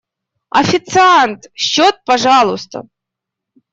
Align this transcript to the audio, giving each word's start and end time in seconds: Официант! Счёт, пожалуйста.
Официант! 0.61 1.41
Счёт, 1.53 1.95
пожалуйста. 2.07 2.79